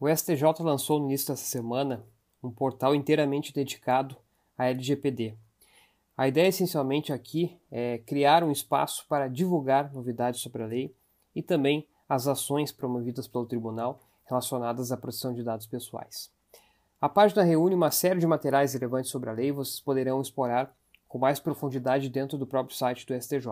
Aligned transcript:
O 0.00 0.08
STJ 0.08 0.42
lançou 0.60 0.98
no 0.98 1.04
início 1.04 1.28
dessa 1.28 1.44
semana 1.44 2.02
um 2.42 2.50
portal 2.50 2.94
inteiramente 2.94 3.52
dedicado 3.52 4.16
à 4.56 4.64
LGPD. 4.64 5.34
A 6.16 6.26
ideia 6.26 6.48
essencialmente 6.48 7.12
aqui 7.12 7.60
é 7.70 7.98
criar 7.98 8.42
um 8.42 8.50
espaço 8.50 9.04
para 9.06 9.28
divulgar 9.28 9.92
novidades 9.92 10.40
sobre 10.40 10.62
a 10.62 10.66
lei 10.66 10.94
e 11.36 11.42
também 11.42 11.86
as 12.08 12.26
ações 12.26 12.72
promovidas 12.72 13.28
pelo 13.28 13.44
tribunal 13.44 14.00
relacionadas 14.24 14.90
à 14.90 14.96
proteção 14.96 15.34
de 15.34 15.42
dados 15.42 15.66
pessoais. 15.66 16.30
A 16.98 17.06
página 17.06 17.42
reúne 17.42 17.74
uma 17.74 17.90
série 17.90 18.20
de 18.20 18.26
materiais 18.26 18.72
relevantes 18.72 19.10
sobre 19.10 19.28
a 19.28 19.34
lei 19.34 19.52
vocês 19.52 19.80
poderão 19.80 20.22
explorar 20.22 20.74
com 21.06 21.18
mais 21.18 21.38
profundidade 21.38 22.08
dentro 22.08 22.38
do 22.38 22.46
próprio 22.46 22.74
site 22.74 23.04
do 23.04 23.14
STJ. 23.20 23.50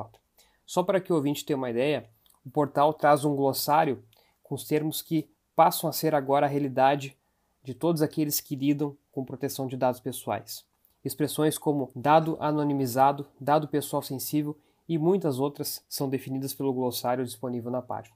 Só 0.65 0.83
para 0.83 0.99
que 0.99 1.13
o 1.13 1.17
ouvinte 1.17 1.45
tenha 1.45 1.59
uma 1.59 1.69
ideia, 1.69 2.09
o 2.43 2.49
portal 2.49 2.95
traz 2.95 3.23
um 3.23 3.37
glossário 3.37 4.03
com 4.43 4.55
os 4.55 4.67
termos 4.67 5.03
que 5.03 5.29
passam 5.59 5.91
a 5.91 5.93
ser 5.93 6.15
agora 6.15 6.47
a 6.47 6.49
realidade 6.49 7.19
de 7.65 7.75
todos 7.75 8.01
aqueles 8.01 8.41
que 8.41 8.55
lidam 8.55 8.97
com 9.11 9.25
proteção 9.25 9.67
de 9.67 9.77
dados 9.77 9.99
pessoais. 9.99 10.65
Expressões 11.05 11.59
como 11.59 11.91
dado 11.97 12.37
anonimizado, 12.39 13.27
dado 13.41 13.67
pessoal 13.67 14.01
sensível 14.01 14.57
e 14.89 14.97
muitas 14.97 15.41
outras 15.41 15.85
são 15.89 16.09
definidas 16.09 16.55
pelo 16.55 16.73
glossário 16.73 17.25
disponível 17.25 17.73
na 17.73 17.83
página. 17.83 18.15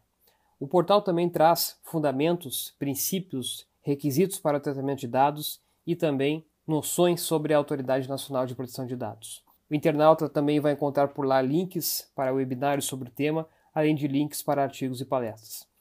O 0.60 0.68
portal 0.68 1.02
também 1.02 1.28
traz 1.28 1.80
fundamentos, 1.82 2.77
princípios, 2.78 3.66
requisitos 3.80 4.38
para 4.38 4.59
o 4.59 4.60
tratamento 4.60 5.01
de 5.01 5.09
dados 5.09 5.60
e 5.84 5.96
também 5.96 6.46
noções 6.65 7.23
sobre 7.23 7.52
a 7.52 7.56
Autoridade 7.56 8.09
Nacional 8.09 8.46
de 8.46 8.54
Proteção 8.54 8.87
de 8.87 8.95
Dados. 8.95 9.43
O 9.68 9.74
internauta 9.74 10.29
também 10.29 10.60
vai 10.60 10.74
encontrar 10.74 11.09
por 11.09 11.27
lá 11.27 11.43
links 11.43 12.09
para 12.15 12.32
webinários 12.32 12.87
sobre 12.87 13.09
o 13.09 13.12
tema, 13.12 13.48
além 13.74 13.96
de 13.96 14.06
links 14.06 14.45
para 14.45 14.62
artigos 14.62 15.01
e 15.01 15.04
palestras. 15.04 15.71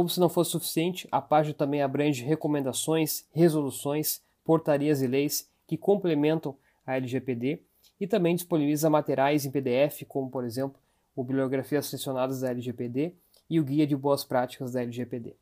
Como 0.00 0.08
se 0.08 0.18
não 0.18 0.30
fosse 0.30 0.52
suficiente, 0.52 1.06
a 1.12 1.20
página 1.20 1.52
também 1.52 1.82
abrange 1.82 2.24
recomendações, 2.24 3.26
resoluções, 3.34 4.22
portarias 4.42 5.02
e 5.02 5.06
leis 5.06 5.46
que 5.66 5.76
complementam 5.76 6.56
a 6.86 6.96
LGPD 6.96 7.60
e 8.00 8.06
também 8.06 8.34
disponibiliza 8.34 8.88
materiais 8.88 9.44
em 9.44 9.50
PDF, 9.50 10.04
como 10.08 10.30
por 10.30 10.42
exemplo 10.42 10.80
o 11.14 11.22
Bibliografias 11.22 11.84
Selecionadas 11.84 12.40
da 12.40 12.48
LGPD 12.48 13.12
e 13.50 13.60
o 13.60 13.62
Guia 13.62 13.86
de 13.86 13.94
Boas 13.94 14.24
Práticas 14.24 14.72
da 14.72 14.80
LGPD. 14.80 15.36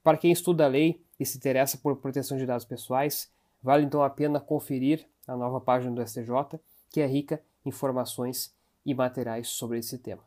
Para 0.00 0.16
quem 0.16 0.30
estuda 0.30 0.64
a 0.64 0.68
lei 0.68 1.02
e 1.18 1.26
se 1.26 1.36
interessa 1.36 1.76
por 1.76 1.96
proteção 1.96 2.38
de 2.38 2.46
dados 2.46 2.64
pessoais, 2.64 3.28
vale 3.60 3.84
então 3.84 4.00
a 4.00 4.08
pena 4.08 4.38
conferir 4.38 5.08
a 5.26 5.36
nova 5.36 5.60
página 5.60 5.92
do 5.92 6.08
STJ, 6.08 6.60
que 6.88 7.00
é 7.00 7.06
rica 7.06 7.42
em 7.66 7.70
informações 7.70 8.54
e 8.86 8.94
materiais 8.94 9.48
sobre 9.48 9.80
esse 9.80 9.98
tema. 9.98 10.22